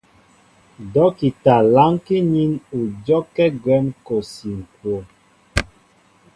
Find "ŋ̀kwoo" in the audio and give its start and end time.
4.61-5.01